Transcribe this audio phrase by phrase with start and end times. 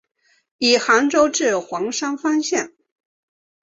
[0.57, 2.71] 以杭州至黄山方向。